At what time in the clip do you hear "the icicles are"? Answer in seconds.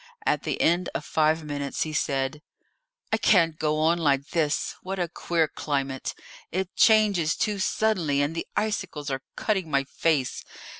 8.33-9.21